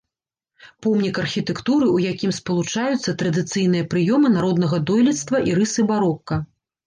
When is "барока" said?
5.93-6.33